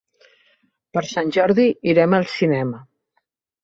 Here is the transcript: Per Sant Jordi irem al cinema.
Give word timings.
Per 0.97 1.03
Sant 1.11 1.35
Jordi 1.37 1.69
irem 1.95 2.19
al 2.23 2.29
cinema. 2.41 2.85